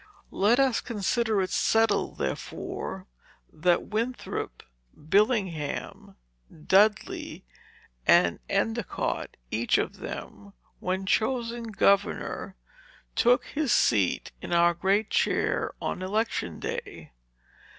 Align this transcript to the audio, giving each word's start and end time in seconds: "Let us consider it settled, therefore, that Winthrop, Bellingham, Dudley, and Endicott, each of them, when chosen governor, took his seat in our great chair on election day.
"Let 0.33 0.59
us 0.59 0.81
consider 0.81 1.43
it 1.43 1.51
settled, 1.51 2.17
therefore, 2.17 3.05
that 3.53 3.83
Winthrop, 3.89 4.63
Bellingham, 4.95 6.15
Dudley, 6.51 7.45
and 8.07 8.39
Endicott, 8.49 9.37
each 9.51 9.77
of 9.77 9.97
them, 9.97 10.53
when 10.79 11.05
chosen 11.05 11.65
governor, 11.65 12.55
took 13.15 13.45
his 13.45 13.71
seat 13.71 14.31
in 14.41 14.51
our 14.53 14.73
great 14.73 15.11
chair 15.11 15.75
on 15.79 16.01
election 16.01 16.59
day. 16.59 17.11